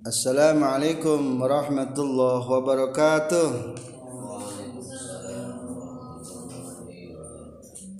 [0.00, 3.76] Assalamualaikum warahmatullahi wabarakatuh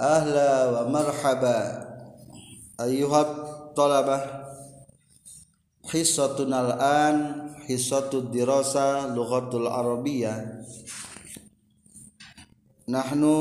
[0.00, 1.60] Ahla wa marhaba
[2.80, 3.28] Ayuhat
[3.76, 4.48] talabah
[5.92, 10.40] Hissatun al-an Hissatud dirasa Lughatul Arabiyah
[12.88, 13.36] Nahnu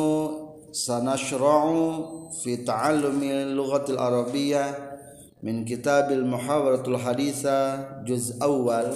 [0.76, 4.88] sanashra'u Fi ta'allumi Lughatul Arabiyah
[5.39, 8.91] min kitabil muhawaratul haditha juz awal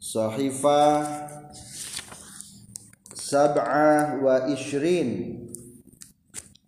[0.00, 1.28] sahifah
[3.12, 5.36] sab'ah wa ishrin.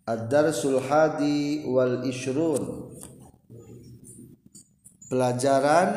[0.05, 2.89] Ad-darsul hadi wal ishrun.
[5.07, 5.89] Pelajaran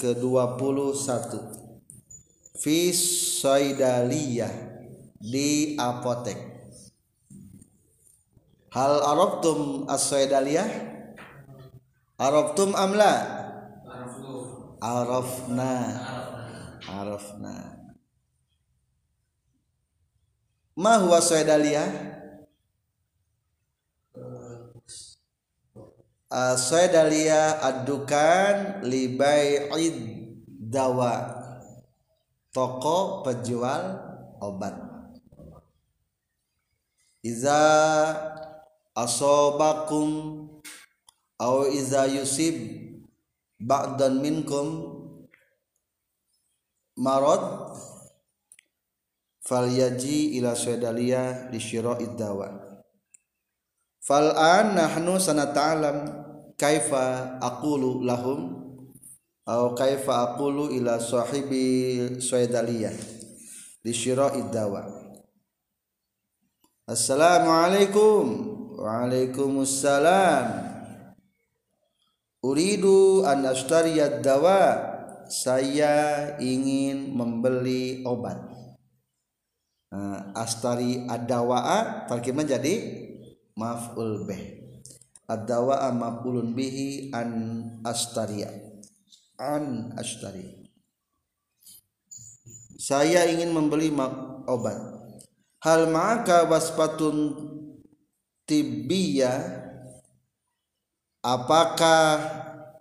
[0.00, 1.38] ke-21.
[2.56, 2.92] Fi
[3.40, 4.52] saidaliyah
[5.20, 6.40] di apotek.
[8.72, 10.68] Hal arabtum as-saidaliyah
[12.20, 13.12] Araftum amla?
[14.76, 15.72] Arafna.
[16.84, 17.54] Arafna.
[20.76, 21.88] Ma huwa saidaliyah?
[26.30, 29.96] Uh, saidaliyah adukan li bai'id
[30.60, 31.40] dawa.
[32.52, 33.96] Toko penjual
[34.44, 34.76] obat.
[37.24, 37.64] Iza
[38.92, 40.49] asobakum
[41.40, 42.52] aw iza yusib
[43.56, 44.92] ba'dan minkum
[47.00, 47.72] marad
[49.40, 52.60] falyaji ila syadalia li syira'id dawa.
[54.04, 55.96] Fal an nahnu sanata'alam
[56.60, 58.60] kaifa aqulu lahum
[59.48, 62.92] aw kaifa aqulu ila sahibi syadaliyah
[63.80, 64.84] li syira'id dawa.
[66.84, 68.24] Assalamualaikum.
[68.80, 70.69] Waalaikumsalam
[72.40, 74.88] Uridu an astariyad dawa
[75.28, 78.40] saya ingin membeli obat.
[79.90, 82.74] Nah, astari adawa'a tarkib menjadi
[83.58, 84.62] maf'ul bih.
[85.28, 87.30] Adawa'a maf'ulun bihi an
[87.84, 88.50] astaria
[89.38, 90.60] an astari
[92.80, 93.92] saya ingin membeli
[94.48, 94.80] obat.
[95.60, 97.36] Hal maka waspatun
[98.48, 99.59] tibiyah
[101.24, 102.20] apakah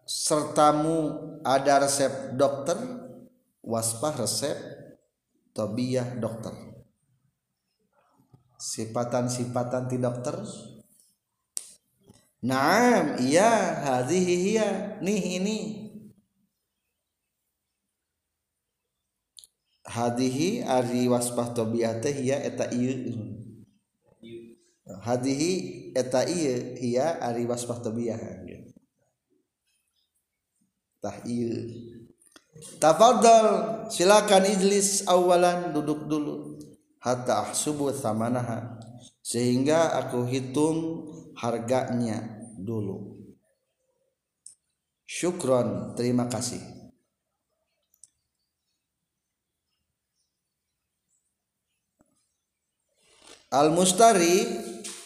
[0.07, 2.75] sertamu ada resep dokter?
[3.59, 4.57] Waspah resep
[5.53, 6.55] tobiyah dokter.
[8.59, 10.35] Sifatan-sifatan ti dokter?
[12.39, 14.69] Naam iya hadhihi hiya
[15.03, 15.59] nih ini.
[19.89, 23.09] Hadihi ari waspah tobiyah teh hiya eta ieu.
[25.01, 25.53] Hadihi
[25.95, 28.45] eta iya iya ari wasfah tabiyahan
[30.99, 31.63] tah iya
[32.79, 33.47] tafadhal
[33.87, 36.59] silakan ijlis awalan duduk dulu.
[36.99, 38.75] Hatta ahsubu thamanaha
[39.23, 41.07] sehingga aku hitung
[41.39, 43.15] harganya dulu.
[45.07, 46.78] Syukron terima kasih.
[53.49, 54.45] Al mustari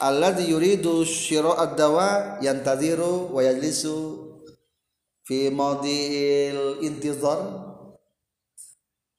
[0.04, 3.96] alladhi yuridu syira'ad dawa yantadhiru wa yajlisu
[5.24, 7.40] fi mawdi'il intizar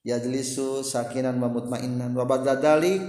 [0.04, 2.12] yajlisu sakinan wa mutmainnan.
[2.12, 3.08] Wa badal dalik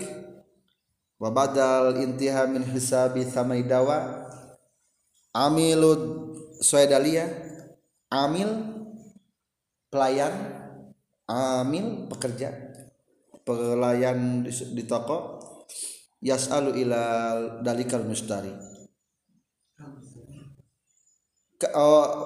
[1.20, 4.28] wa badal intiha min hisabi thamai dawa
[5.36, 6.32] amilud
[6.64, 7.28] suaidalia
[8.08, 8.48] amil
[9.92, 10.32] pelayan
[11.28, 12.56] amil pekerja
[13.44, 15.44] pelayan di toko
[16.26, 17.02] yas'alu ila
[17.62, 18.50] dalikal mustari.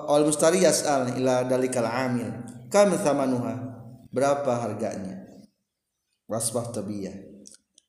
[0.08, 2.32] Al mustari yas'al ila dalikal amil.
[2.72, 3.68] Kam thamanuha.
[4.10, 5.28] Berapa harganya?
[6.26, 7.14] Wasbah tabiyah.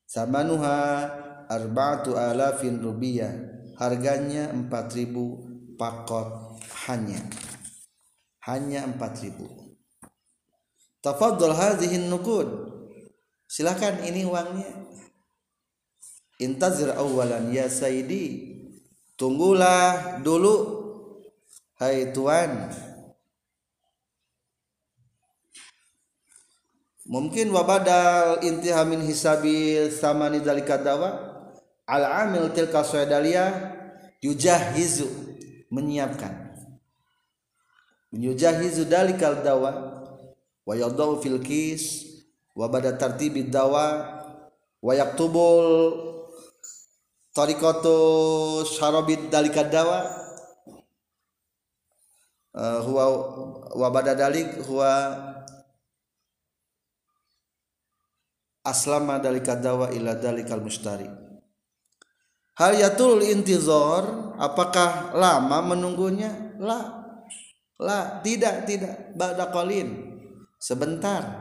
[0.04, 1.06] Samanuha
[1.46, 3.30] arba'atu alafin rubiyah.
[3.78, 6.58] Harganya 4000 pakot
[6.90, 7.22] hanya.
[8.44, 9.70] Hanya 4000
[11.00, 12.48] tafaddal hadhihi nukud
[13.48, 14.89] silakan ini uangnya
[16.40, 18.56] intazir awalan ya sayyidi
[19.20, 20.80] tunggulah dulu
[21.76, 22.72] hai tuan.
[27.10, 31.10] Mungkin wabadal intiha min hisabi samani dalika dawa
[31.84, 33.50] al amil tilka suadalia
[34.22, 35.10] yujahizu
[35.74, 36.54] menyiapkan.
[38.14, 39.72] Yujahizu dalikal dawa
[40.62, 42.06] wa yadau fil kis
[42.54, 44.06] wa bada tartibid dawa
[44.78, 46.19] wa yaktubul
[47.40, 47.96] tariqatu
[48.68, 50.20] syarabid dalika dawa.
[52.50, 53.04] Uh, huwa
[53.78, 54.90] wa bada dalik huwa
[58.66, 61.06] aslama dalika dawa ila dalikal mustari
[62.58, 66.60] hal yatul intizor apakah lama menunggunya?
[66.60, 67.00] La.
[67.80, 69.16] La tidak tidak.
[69.16, 69.48] Ba'da
[70.60, 71.39] sebentar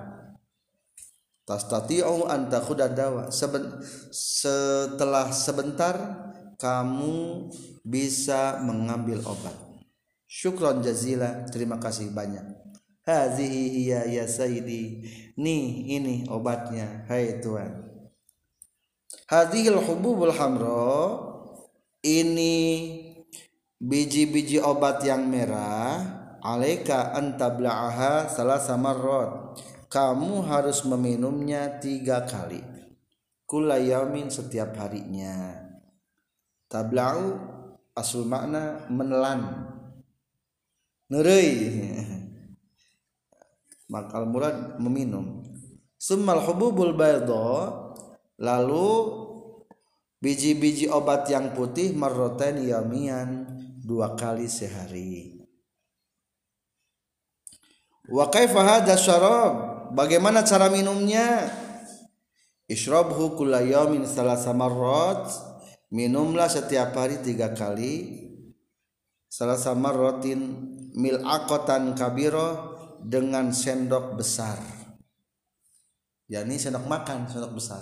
[1.49, 3.81] tastati'u an takhuda dawa Seben,
[4.13, 5.97] setelah sebentar
[6.61, 7.49] kamu
[7.81, 9.57] bisa mengambil obat.
[10.29, 11.49] Syukron jazila.
[11.49, 12.45] Terima kasih banyak.
[13.01, 15.09] Hazihi hiya ya sayyidi.
[15.33, 17.89] Nih ini obatnya hai tuan
[19.29, 21.25] hadhil hububul hamra.
[21.99, 22.55] Ini
[23.77, 26.17] biji-biji obat yang merah.
[26.39, 32.61] Alaika antabla'aha salah samarrot kamu harus meminumnya tiga kali.
[33.49, 35.65] Kulayamin setiap harinya.
[36.69, 37.33] Tabla'u
[37.97, 39.65] asul makna menelan.
[41.09, 41.57] Nerei
[43.93, 45.41] makal murad meminum.
[45.97, 47.73] Summal hububul baydo
[48.37, 48.89] lalu
[50.21, 53.49] biji-biji obat yang putih marroten yamian
[53.81, 55.41] dua kali sehari.
[58.05, 59.78] Wa kaifa hadha syarab?
[59.89, 61.49] Bagaimana cara minumnya?
[62.69, 65.25] Yawmin salasa marrat.
[65.89, 68.25] Minumlah setiap hari tiga kali.
[69.25, 70.41] Salasa marratin
[70.93, 74.61] mil'aqatan kabiro dengan sendok besar.
[76.29, 77.81] Yani sendok makan, sendok besar.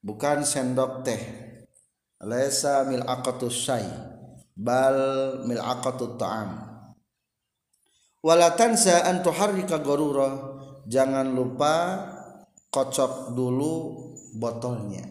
[0.00, 1.20] Bukan sendok teh.
[2.22, 3.84] Laisa mil'aqatus syai,
[4.56, 4.96] bal
[5.44, 6.71] mil'aqatut ta'am
[8.22, 11.74] walatansa an tuharrika garura jangan lupa
[12.72, 13.72] kocok dulu
[14.38, 15.04] botolnya.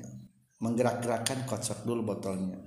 [0.61, 2.57] Menggerak-gerakkan kocok dulu botolnya.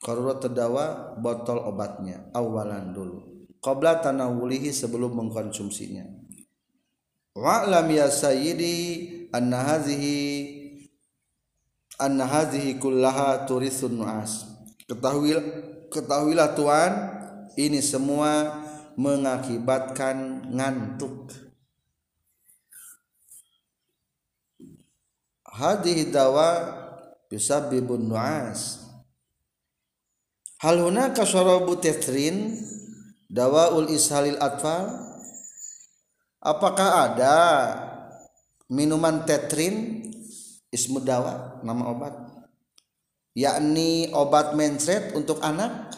[0.00, 3.18] Garura terdawa botol obatnya awalan dulu.
[3.60, 6.08] Qabla tanawulihi sebelum mengkonsumsinya.
[7.36, 8.78] Wa'lam ya sayyidi
[9.30, 10.18] anna hadhihi
[12.00, 14.48] anna hadhihi kullaha turisun nu'as.
[14.88, 15.44] Ketahuilah
[15.92, 17.19] ketahuilah tuan
[17.56, 18.62] ini semua
[18.94, 21.32] mengakibatkan ngantuk.
[25.46, 26.78] Hadhihi dawa
[27.30, 28.86] yusabbibun nu'as.
[30.60, 32.54] Hal hunaka syarabu tetrin
[33.32, 34.92] dawaul ishalil atfal?
[36.40, 37.36] Apakah ada
[38.70, 40.06] minuman tetrin
[40.70, 42.14] ismu dawa nama obat.
[43.34, 45.94] Yakni obat mencret untuk anak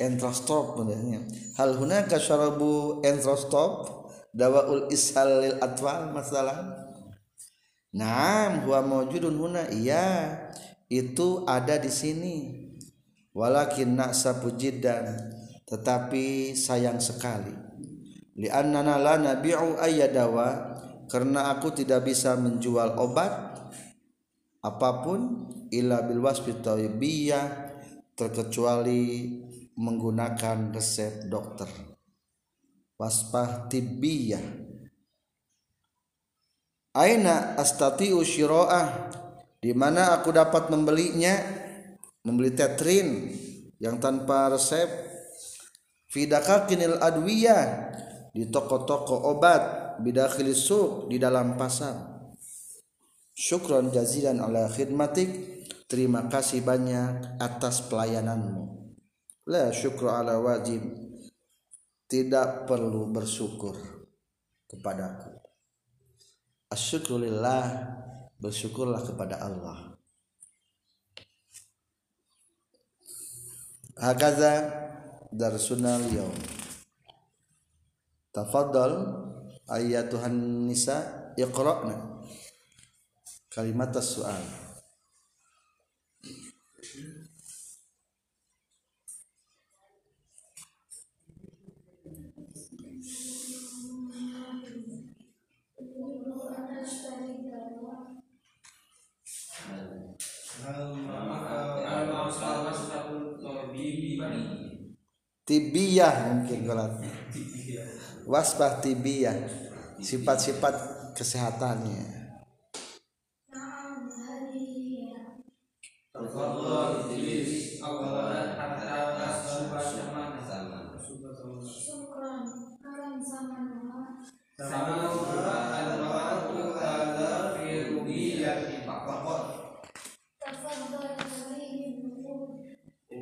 [0.00, 1.24] entrostop sebenarnya
[1.56, 4.02] hal hunaka syarabu entrostop
[4.32, 6.88] dawaul ishalil atwal masalah.
[7.92, 10.40] Naam huwa mawjudun huna iya.
[10.88, 12.36] Itu ada di sini.
[13.32, 15.32] Walakin naksa pujidan
[15.64, 17.52] tetapi sayang sekali.
[18.36, 20.76] Li'annana la nabi'u ayyadawa
[21.08, 23.32] karena aku tidak bisa menjual obat
[24.60, 26.56] apa pun illa bil wasfi
[28.12, 29.00] terkecuali
[29.76, 31.68] menggunakan resep dokter.
[33.00, 34.62] Waspah tibbiyah
[36.96, 39.10] aina astati'u syira'ah?
[39.62, 41.34] Di mana aku dapat membelinya?
[42.22, 43.34] Membeli tetrin
[43.82, 44.86] yang tanpa resep.
[46.12, 47.90] Fidakakinil adwiyah.
[48.32, 51.94] Di toko-toko obat bidakhilis suq di dalam pasar.
[53.32, 55.30] Syukron jazilan ala khidmatik.
[55.90, 58.81] Terima kasih banyak atas pelayananmu
[59.46, 60.82] la syukru ala wajib.
[62.06, 63.72] Tidak perlu bersyukur
[64.68, 65.32] kepadaku.
[66.68, 67.64] Asyukrulillah
[68.36, 69.96] bersyukurlah kepada Allah.
[73.96, 74.52] Hakaza
[75.32, 76.36] darsunal yaum.
[78.28, 78.92] Tafaddal
[79.72, 82.20] ayatuhan nisa iqra'na.
[83.48, 84.61] Kalimat as-su'al
[105.52, 106.88] tibiah mungkin kalau
[108.24, 109.36] wasbah tibiah
[110.00, 110.74] sifat-sifat
[111.12, 112.24] kesehatannya.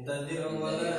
[0.00, 0.89] Tadi awalnya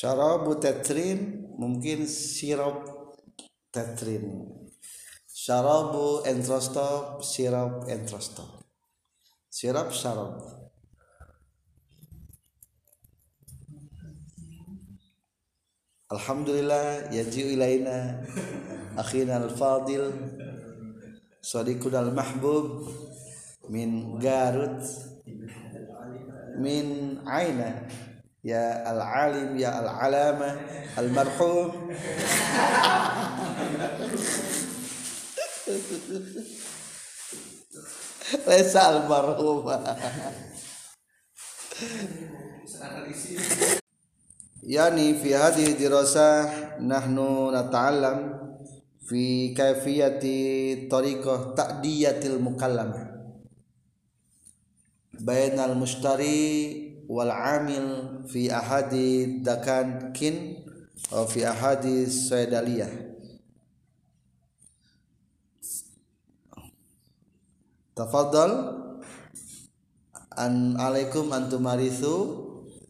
[0.00, 2.88] syarabu tetrin mungkin sirup
[3.68, 4.48] tetrin.
[5.28, 8.64] Syarabu entrostop sirup entrostop.
[9.52, 10.40] Sirup syarab
[16.10, 18.24] Alhamdulillah yaji'u ilaina
[18.96, 20.10] akhina al-fadil
[21.44, 22.88] sadiquna al-mahbub
[23.68, 24.80] min Garut
[26.58, 27.86] min Aina
[28.40, 30.56] ya al-alim ya al-alama
[30.96, 31.92] al-marhum.
[38.46, 39.66] Lesa al-marhum.
[44.60, 48.18] Yani fi hadhihi dirasah nahnu nata'allam
[49.08, 52.92] fi kaifiyati tariqah ta'diyatil mukallam
[55.20, 60.62] bainal mushtari wal amil fi ahadi dakan kin
[61.10, 63.10] atau fi ahadi saydaliyah.
[67.98, 68.78] Tafadhal.
[70.30, 72.14] An alaikum antum marithu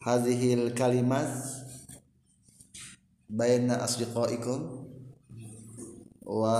[0.04, 1.26] hadhil kalimat
[3.26, 4.86] baina asdiqaikum
[6.30, 6.56] wa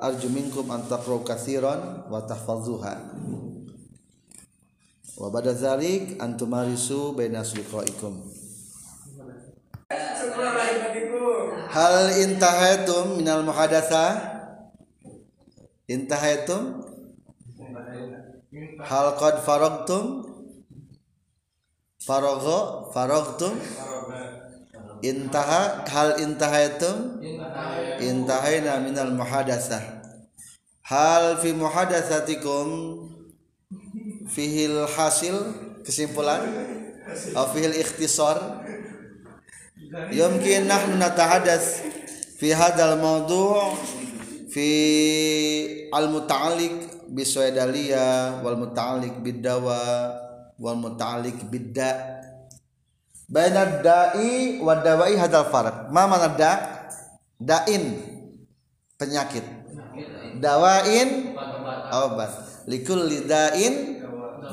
[0.00, 2.94] arju minkum an taqra'u katsiran wa tahfazuha
[5.22, 8.42] wa ba'da dzalik antum marisu baina asdiqaikum
[11.72, 14.28] hal intahaitum minal muhadatsah?
[15.88, 16.84] Intahaitum
[18.84, 20.04] hal qad faragtum?
[21.96, 23.56] Faragha faragtum?
[25.02, 27.24] Intaha hal intahaitum
[27.98, 30.04] intahaina minal muhadatsah.
[30.84, 32.68] Hal fi muhadatsatikum
[34.28, 35.36] fihil hasil
[35.82, 36.42] kesimpulan?
[37.34, 38.62] Atau fihil ikhtisar?
[40.08, 41.84] Yumkin nahnu natahadats
[42.40, 43.76] fi hadzal mawdu'
[44.48, 44.68] fi
[45.92, 50.16] al muta'alliq bi saydaliyah wal muta'alliq bid dawa
[50.56, 52.24] wal muta'alliq bid da
[53.28, 55.92] baina da'i wa dawai hadzal farq.
[55.92, 56.52] Ma mana da?
[57.36, 58.00] Da'in
[58.96, 59.44] penyakit.
[60.40, 61.36] Dawain
[61.92, 62.64] obat.
[62.64, 63.91] Likulli da'in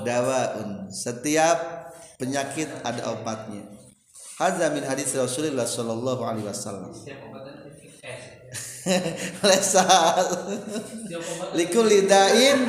[0.05, 1.89] dawaun setiap
[2.19, 3.63] penyakit ada obatnya.
[4.39, 6.91] Hadza min hadis Rasulullah sallallahu alaihi wasallam.
[9.49, 9.85] Lesa
[11.53, 12.65] likulli da'in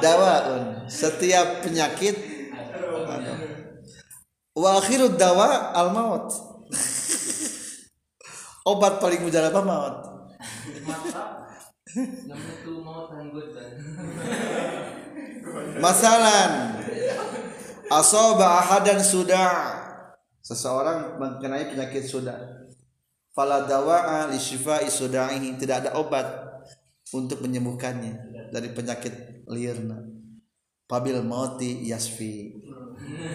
[0.00, 2.16] dawaun setiap penyakit
[4.56, 6.32] wa akhirud dawa al maut.
[8.66, 10.16] Obat paling mujarab maut
[15.84, 16.50] masalan
[17.88, 19.80] asoba ahadan sudah
[20.44, 22.68] seseorang mengenai penyakit sudah
[23.32, 24.92] fala dawa'a li syifai
[25.56, 26.26] tidak ada obat
[27.14, 28.12] untuk menyembuhkannya
[28.52, 30.16] dari penyakit liurna
[30.86, 32.54] pabil mauti yasfi.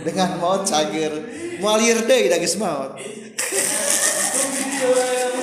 [0.02, 1.14] Dengan maut cager.
[1.62, 2.98] Mau liur deui da maut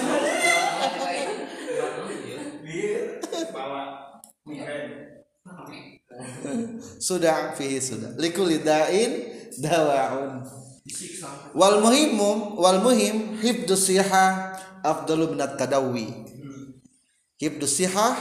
[7.08, 8.18] sudah fihi sudah.
[8.18, 9.28] Likulli da'in
[9.60, 10.42] dawaun.
[11.52, 16.08] Wal muhimum wal muhim hifdus siha afdalu minat tadawi.
[17.36, 18.16] Hifdus siha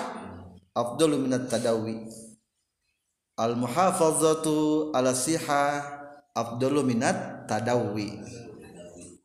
[0.75, 2.11] afdalu minat tadawi.
[3.37, 5.85] Al muhafazatu ala siha
[6.35, 8.19] afdalu minat tadawi.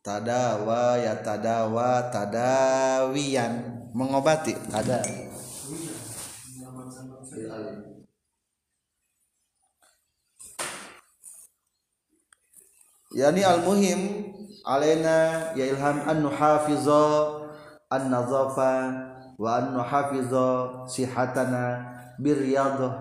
[0.03, 3.83] Tadawa ya tadawa tadawiyan.
[3.93, 5.05] Mengobati ada
[13.13, 14.33] yani al muhim
[14.65, 17.05] alaina ya ilham an nuhafiza
[17.93, 18.73] an nazafa
[19.37, 20.45] wa an nuhafiza
[20.89, 22.93] sihatana birriyadhah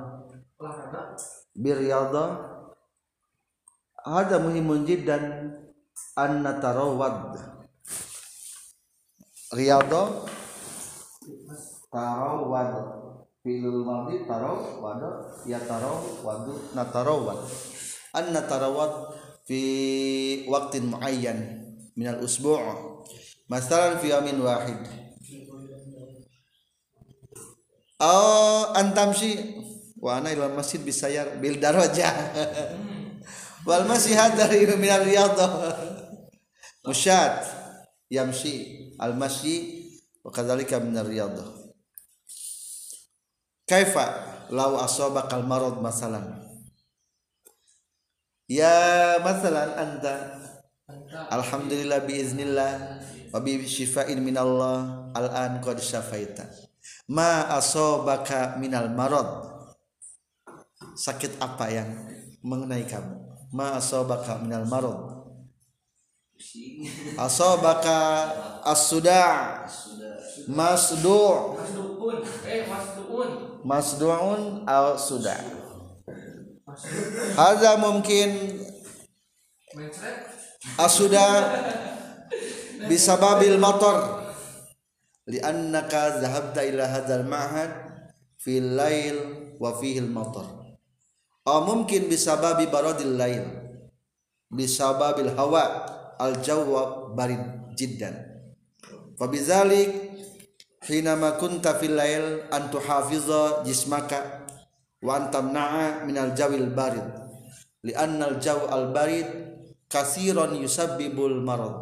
[0.61, 1.17] olahraga
[1.57, 2.29] birriyadhah
[4.05, 5.57] hada muhimun jiddan
[6.17, 7.39] an natarawad
[9.57, 10.29] riyadhah
[11.89, 12.73] tarawad
[13.41, 15.01] fil madhi tarawad
[15.49, 16.43] ya tarawad
[16.77, 17.41] natarawad
[18.13, 19.12] an natarawad
[19.47, 19.61] fi
[20.47, 21.39] waqtin muayyan
[21.99, 22.61] min al usbu'
[23.51, 25.03] masalan fi yamin wahid
[28.03, 29.39] Oh, antamsi
[30.03, 32.11] wa ana ila masjid bisayar bil darajah.
[33.69, 35.71] Wal masih dari min al riyadhah.
[36.83, 37.47] Musyad
[38.11, 39.87] yamshi al masyi
[40.27, 41.47] wa kadzalika min al riyadhah.
[43.71, 44.05] Kaifa
[44.51, 46.42] law asabaka al marad masalan.
[48.53, 50.37] Ya masalan anta
[51.33, 53.01] Alhamdulillah biiznillah
[53.33, 56.45] wa bi syifa'in minallah al-an qad syafaita.
[57.09, 59.25] Ma asobaka minal marad.
[60.93, 61.89] Sakit apa yang
[62.45, 63.25] mengenai kamu?
[63.57, 65.01] Ma asobaka minal marad.
[67.17, 68.29] Asobaka
[68.69, 69.65] as-suda'
[70.49, 73.31] masdu' masduun eh masduun
[73.63, 74.43] masdu'un
[77.37, 78.61] Hadza mungkin
[80.81, 81.27] asuda
[82.89, 84.25] bisababil motor
[85.29, 87.71] liannaka zahabta ila hadzal ma'had
[88.41, 89.17] fil lail
[89.61, 90.49] wa fihi al matar
[91.47, 93.45] aw mungkin bisababi baradil lail
[94.51, 95.65] bisababil hawa
[96.19, 97.41] al jawwa barid
[97.79, 98.19] jiddan
[99.15, 99.89] fa bizalik
[100.83, 104.42] hinama kunta fil lail an tuhafiza jismaka
[105.03, 107.05] wa an tamna'a min al jawil barid.
[107.83, 109.27] Lianna al jaw al barid
[109.91, 111.75] kasiron yusabbibul marad.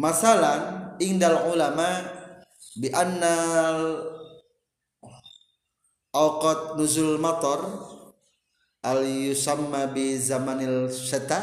[0.00, 2.00] Masalan indal ulama
[2.80, 4.08] bi annal
[6.16, 7.60] awqat nuzul matar
[8.80, 11.40] al yusamma bi zamanil syata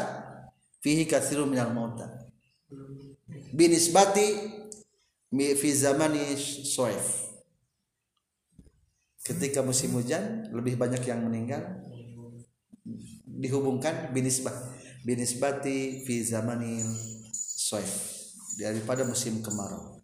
[0.82, 2.10] fihi katsirun minal mauta.
[3.54, 4.58] Binisbati
[5.30, 6.34] mi fi zamani
[6.66, 7.29] soif
[9.24, 11.62] ketika musim hujan lebih banyak yang meninggal.
[13.24, 14.52] Dihubungkan binisbah
[15.00, 16.88] binisbati fi zamanil
[17.32, 17.88] soif
[18.60, 20.00] daripada musim kemarau.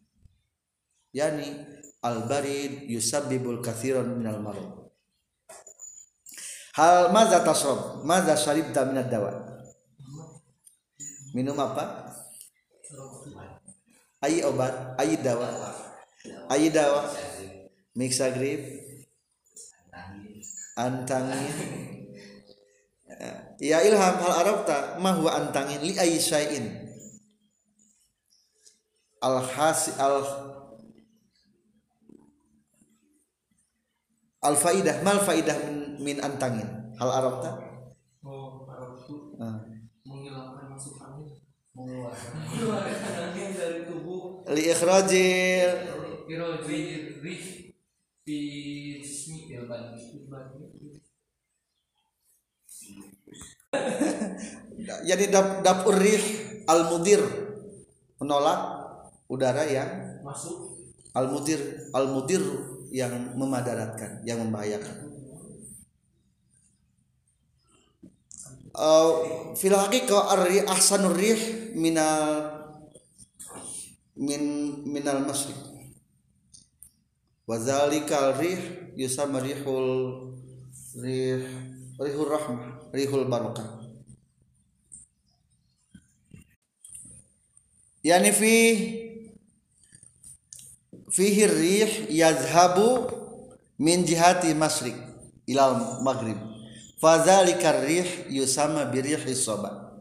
[1.12, 1.64] Yani
[2.00, 4.86] al barid yusabbibul kathiran minal marad
[6.76, 8.04] hal maza tasrob?
[8.04, 9.32] Maza syaribta minad dawa?
[11.32, 12.12] Minum apa?
[14.24, 15.48] Ayi obat ayi dawa.
[16.52, 17.08] Ayi dawa.
[17.96, 18.85] Mixagrip
[20.76, 21.56] antangin.
[23.56, 26.68] Ya ilham hal arabta ma huwa antangin li ayi syai'in.
[29.24, 30.20] Al hasi al
[34.44, 36.68] al faidah mal faidah min, min antangin?
[37.00, 37.56] Hal arabta
[38.26, 39.62] oh Arab itu Ah.
[40.02, 41.30] menghilangkan masuk angin
[41.76, 42.40] mengeluarkan.
[43.30, 44.42] Angin dari tubuh.
[44.48, 45.70] Li ikhrajil
[48.26, 49.94] ya ban
[50.26, 50.46] ban
[55.08, 56.22] jadi dap dapur rih
[56.66, 57.22] al mudir
[58.18, 58.58] menolak
[59.30, 60.74] udara yang masuk.
[61.16, 61.60] Al mudir
[61.94, 62.42] al mudir
[62.92, 65.16] yang memadaratkan yang membahayakan.
[68.76, 69.12] Uh,
[69.56, 72.52] fil haqiqah ar-rih ahsanur rih minal
[74.20, 74.44] min
[74.84, 75.75] minal masyriq
[77.46, 78.58] wa zalikal rih
[78.98, 80.34] yusamma rihul
[80.98, 81.46] rih
[81.98, 83.86] rihul rahmah rihul barakah
[88.02, 88.54] yani fi
[91.16, 93.08] fihi rih yazhabu
[93.78, 94.96] min jihati masyriq
[95.46, 96.36] ilal maghrib.
[97.00, 99.96] Fadzalika rih yusamma birihi soba.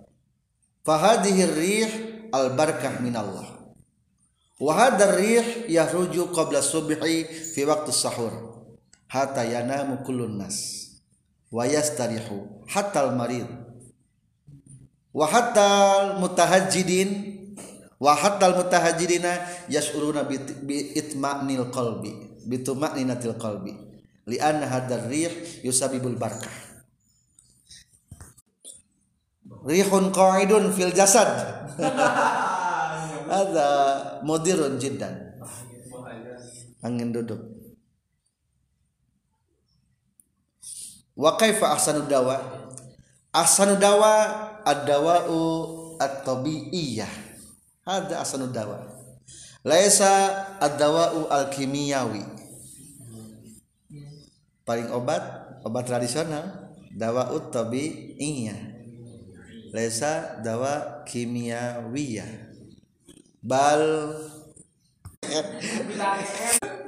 [0.85, 1.91] Fahadhihi rih
[2.31, 3.15] al barakah min
[4.59, 8.33] wahadar rih yahruju qabla subhi fi waktu sahur.
[9.07, 10.89] Hatta yanamu kullun nas.
[11.51, 13.47] Wa yastarihu hatta al marid.
[15.15, 15.65] Wa hatta
[16.01, 17.09] al mutahajjidin.
[17.99, 19.31] Wa hatta al mutahajjidina
[19.71, 22.43] yashuruna bi, bi itma'nil qalbi.
[22.43, 23.71] Bi tuma'ninatil qalbi.
[24.25, 26.65] Li anna hadar rih yusabibul barakah
[29.65, 31.29] rihun qa'idun fil jasad.
[33.29, 33.69] ada
[34.21, 35.35] mudirun jiddan.
[36.85, 37.41] Angin duduk.
[41.15, 42.37] Wa kaifa ahsanu dawa?
[43.31, 44.13] Ahsanu dawa
[44.63, 45.39] ad-dawa'u
[45.97, 47.09] at-tabi'iyah.
[47.87, 48.85] Hada ahsanu dawa.
[49.65, 52.21] Laisa ad-dawa'u al-kimiyawi.
[54.67, 55.23] Paling obat
[55.65, 56.75] obat tradisional.
[56.95, 58.75] Dawa'ut tabi'iyah.
[59.75, 62.44] Laisa dawa kimiyawiyah
[63.45, 64.13] bal.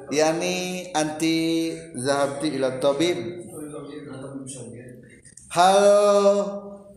[0.10, 3.18] Yani anti zahabti ila tabib.
[5.54, 5.84] Hal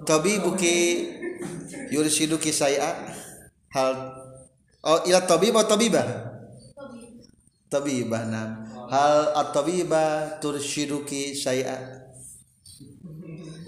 [0.08, 1.08] tabibuki
[1.92, 2.96] yurshiduki saya.
[3.70, 4.16] Hal
[4.82, 6.08] oh ila tabib atau tabibah?
[7.70, 11.78] Tabibah nam hal at-tabibah turshiduki saya?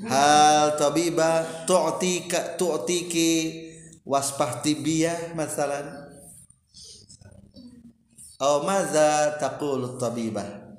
[0.03, 3.31] Hal tabibah tu'tika tu'tiki
[4.03, 6.13] waspah tibiah masalah
[8.43, 10.75] atau maza taqulu tabibah.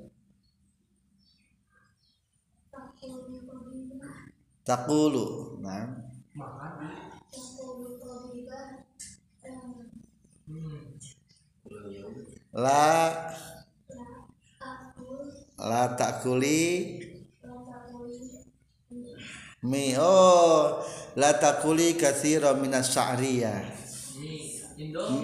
[4.64, 5.88] Taqulu Nah
[12.52, 12.84] La
[15.56, 17.00] La takuli.
[19.64, 20.84] Mi oh
[21.14, 23.82] la takuli katsira minas sya'riya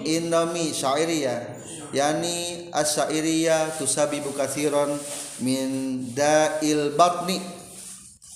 [0.07, 4.95] Indomi sya'riya yani as-syairiyah tusabibu katsiran
[5.43, 7.39] min da'il batni.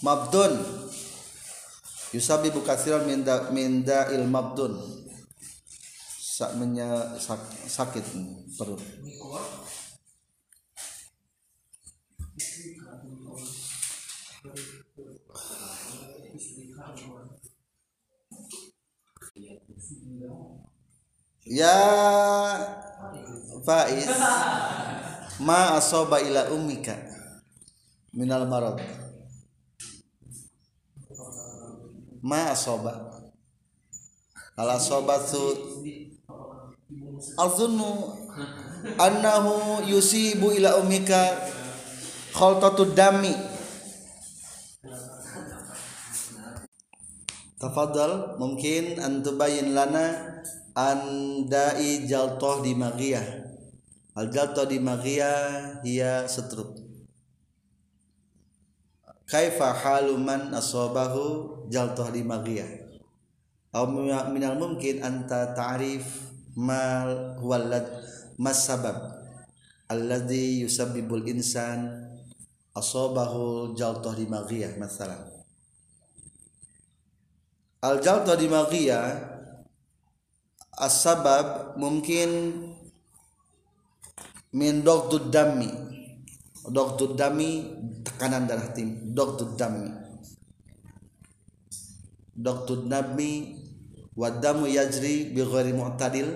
[0.03, 0.59] Mabdun.
[2.11, 4.75] Yusabibu katsiran min da min da'il mabdun.
[6.35, 6.51] Sak
[7.19, 7.39] sak,
[7.71, 8.03] sakit
[8.59, 8.83] perut.
[21.55, 21.71] Ya
[23.63, 24.11] Faiz.
[25.39, 26.95] Ma asoba ila ummika
[28.11, 28.83] Minal marad.
[32.19, 33.23] Ma asoba.
[34.59, 35.39] Al asobatu
[37.39, 38.19] Alzunu
[38.99, 41.39] Annahu yusibu ila ummika
[42.35, 43.31] Khaltatu dami.
[47.55, 50.35] Tafadhal mungkin antubayin lana
[50.75, 53.23] andai jaltoh di magiyah
[54.15, 56.83] al jaltoh di magiyah hiya setruk.
[59.25, 62.85] Kaifa haluman asobahu jaltoh di magiyah
[63.75, 63.91] atau
[64.31, 67.83] minal mungkin anta ta'rif mal huwalad
[68.39, 68.95] mas sabab
[69.91, 72.07] alladhi yusabbibul insan
[72.71, 75.27] asobahu jaltoh di magiyah masalah.
[77.83, 79.34] Al jaltoh di magiyah
[80.75, 82.51] as-sabab mungkin
[84.51, 85.71] min dogtud dami
[86.67, 87.63] dogtud dami
[88.03, 89.15] tekanan darah tim.
[89.15, 89.91] Dogtud dami
[92.35, 93.55] dogtud dami
[94.15, 96.29] wadamu yajri bi ghairi mu'tadil.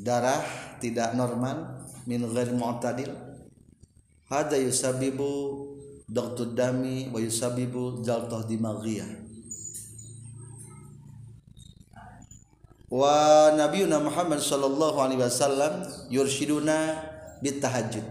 [0.00, 0.42] Darah
[0.82, 3.12] tidak normal min ghairi mu'tadil.
[4.26, 5.30] Hada yusabibu
[6.10, 9.29] dogtud dami wa yusabibu jaltah dimaghiyah
[12.90, 16.98] wa nabiyuna Muhammad sallallahu alaihi wasallam yurshiduna
[17.38, 18.10] bit tahajjud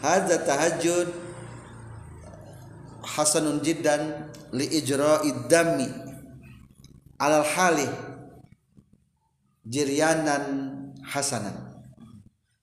[0.00, 1.08] hadza tahajjud
[3.04, 5.86] hasanun jiddan li ijra'i dami
[7.20, 7.86] alal hali
[9.62, 10.44] jiryanan
[11.06, 11.70] hasanan.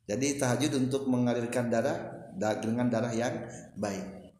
[0.09, 3.45] Jadi tahajud untuk mengalirkan darah dengan darah yang
[3.77, 4.33] baik.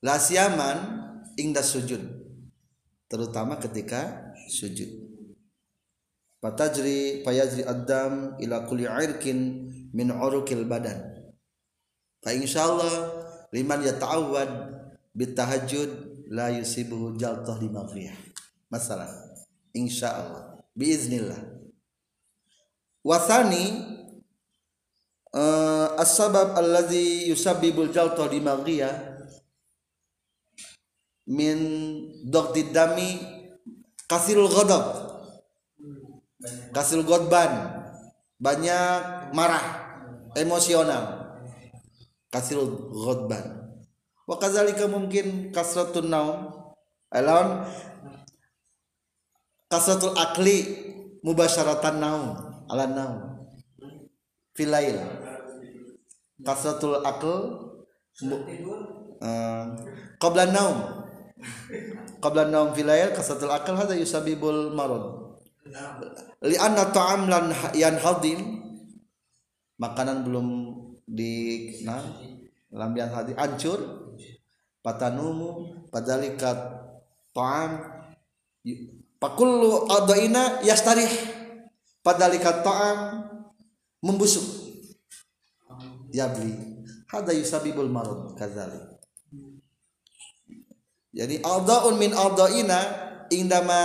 [0.00, 0.78] Lasiaman
[1.34, 1.98] ingda sujud
[3.10, 5.07] terutama ketika sujud
[6.38, 11.18] Fatajri fayajri adam ila kulli irkin min urukil badan.
[12.22, 12.94] Fa insyaallah
[13.50, 14.50] liman yata'awwad
[15.18, 15.90] bitahajjud
[16.30, 18.14] la yusibuhu jaltah di maghriyah.
[18.70, 19.10] Masalah.
[19.74, 20.62] Insyaallah.
[20.78, 21.42] Biiznillah.
[23.02, 23.64] Wasani
[25.34, 28.94] uh, as-sabab alladhi yusabbibul jaltah di maghriyah
[31.28, 31.58] min
[32.30, 33.20] dagdi dami
[34.06, 35.07] kasirul ghadab
[36.72, 37.78] kasil godban.
[38.38, 39.66] Banyak marah
[40.38, 41.34] emosional.
[42.30, 43.74] Kasil godban.
[44.28, 46.52] Wa kadzalika mungkin kasratun naum.
[47.08, 47.64] Alon
[49.72, 50.56] kasratul akli
[51.24, 52.36] mubasyaratan naum.
[52.68, 53.48] Ala naum.
[54.52, 55.00] Filail.
[56.44, 57.34] Kasratul akl
[59.24, 59.64] uh,
[60.22, 60.78] qabla naum.
[62.18, 65.17] Qabla naum filail kasratul akl hada yusabibul marad
[66.44, 68.40] lianna ta'am lan yan hadim.
[69.78, 70.46] Makanan belum
[71.06, 72.02] di nah
[72.74, 74.10] lambian hadi hancur
[74.82, 75.82] patanumu.
[75.88, 76.58] Padalikat
[77.32, 77.70] ta'am.
[79.18, 81.10] Pakullu adaina yastarih.
[82.02, 82.98] Padalika ta'am.
[84.02, 84.46] Membusuk.
[86.14, 86.78] Yabli
[87.08, 89.00] hada yusabibul marad kadzalik.
[91.12, 92.78] Jadi aldaun min aldaina
[93.32, 93.80] indama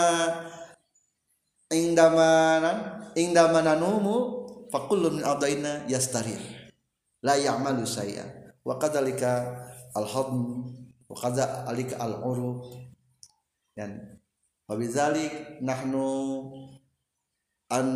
[1.74, 2.30] indama
[3.18, 6.40] indama nanumu fakullu min aldaina yastarih.
[7.26, 9.66] La ya'malu saya wa kadzalika
[9.98, 10.70] al hadm
[11.10, 12.94] wa kadzalika al uruq
[13.74, 14.22] dan
[14.70, 16.06] wabidzalik nahnu
[17.74, 17.88] an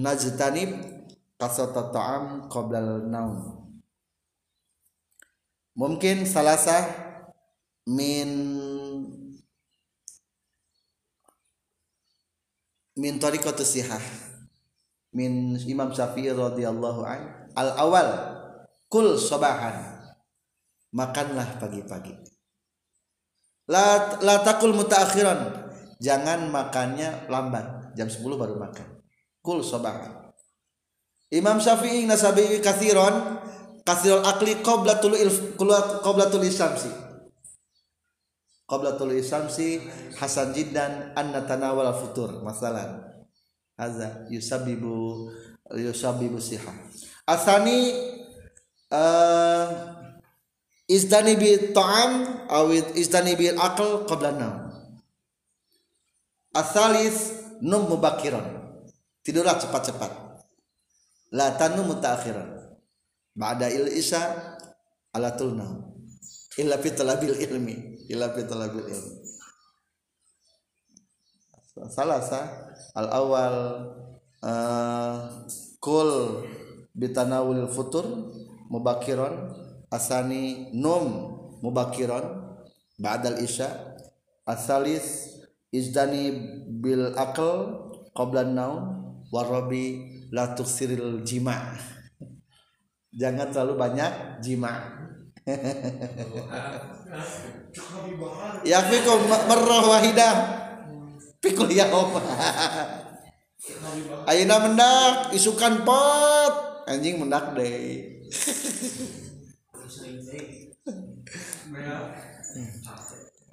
[0.00, 0.72] najtanib
[1.36, 3.60] kasata ta'am qabla naum.
[5.72, 6.84] Mungkin salasa
[7.88, 8.28] min
[13.02, 14.04] min tariqatus sihah
[15.10, 18.08] min Imam Syafi'i radhiyallahu an al awal
[18.86, 19.98] kul sabahan
[20.94, 22.14] makanlah pagi-pagi.
[23.66, 25.50] La la takul mutaakhiran
[25.98, 29.02] jangan makannya lambat jam 10 baru makan.
[29.42, 30.30] Kul sabahan
[31.34, 33.42] Imam Syafi'i nasabi kathiron
[33.82, 35.58] kathirul akli qablatul ilf
[36.06, 36.44] qablatul
[38.72, 39.68] isamsi qablatul isamsi
[40.16, 42.40] hasan jiddan an natanawal futur.
[42.40, 43.04] Masalan
[43.76, 45.28] hadza yusabibu
[45.76, 46.72] yusabibu siha
[47.28, 47.92] asani
[48.92, 49.68] uh,
[50.88, 52.12] izdani bi ta'am
[52.48, 54.72] aw izdani bil aql qabla naum
[56.56, 58.60] asalis num mubakiran.
[59.22, 60.10] Tidurlah cepat-cepat.
[61.30, 62.58] La tanu mutaakhiran.
[63.38, 64.18] Ba'da il isya
[65.14, 65.92] ala tulna
[66.58, 69.22] illa fi talabil ilmi illa fi talabil ilmi
[71.72, 73.56] salasa al awal
[74.44, 75.16] uh,
[75.80, 76.44] kul
[76.92, 78.04] bitanawul futur
[78.68, 79.48] mubakiran
[79.88, 82.56] asani num mubakiran
[83.00, 83.96] ba'dal isya
[84.44, 85.40] asalis
[85.72, 86.36] izdani
[86.68, 89.00] bil akal qabla naum
[89.32, 91.72] warabi la tuksiril jima.
[93.12, 94.72] Jangan terlalu banyak jima
[98.62, 100.34] ya fikum marrah wahidah.
[101.42, 102.14] Pikul ya om
[104.30, 106.86] ayeuna mendak isukan pot.
[106.86, 108.22] Anjing mendak deh.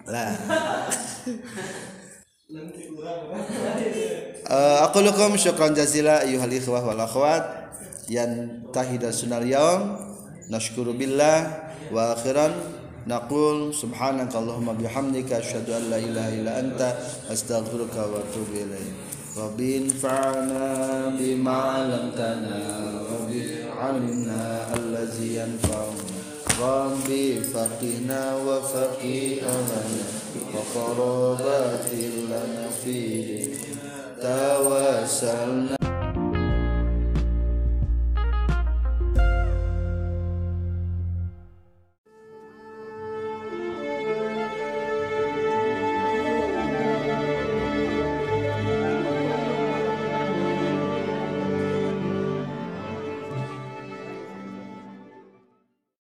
[0.09, 0.33] Lah.
[4.49, 7.69] Uh, aku lukum syukran jazila ayuhal ikhwah wal akhwat.
[8.09, 10.01] Yang tahida sunal yaum
[10.49, 12.47] nashkuru billah وآخرا
[13.07, 16.81] نقول سبحانك اللهم بحمدك أشهد أن لا إله إلا أنت
[17.31, 18.93] أستغفرك وأتوب إليك.
[19.37, 20.65] ربي انفعنا
[21.19, 22.59] بما علمتنا
[23.11, 23.31] رب
[23.79, 24.43] علمنا
[24.75, 26.05] الذي ينفعنا.
[26.61, 30.03] ربي فقنا وفقي أمنا
[30.53, 31.87] وقرابات
[32.27, 32.99] لنا في
[34.21, 35.78] توسلنا